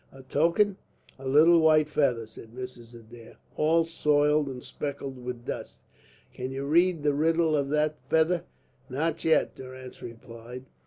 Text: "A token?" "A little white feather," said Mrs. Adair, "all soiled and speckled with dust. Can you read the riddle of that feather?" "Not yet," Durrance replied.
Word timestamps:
"A 0.11 0.23
token?" 0.23 0.77
"A 1.19 1.27
little 1.27 1.59
white 1.59 1.87
feather," 1.87 2.25
said 2.25 2.55
Mrs. 2.55 2.99
Adair, 2.99 3.37
"all 3.55 3.85
soiled 3.85 4.47
and 4.47 4.63
speckled 4.63 5.23
with 5.23 5.45
dust. 5.45 5.83
Can 6.33 6.49
you 6.49 6.65
read 6.65 7.03
the 7.03 7.13
riddle 7.13 7.55
of 7.55 7.69
that 7.69 7.99
feather?" 8.09 8.45
"Not 8.89 9.23
yet," 9.23 9.53
Durrance 9.53 10.01
replied. 10.01 10.65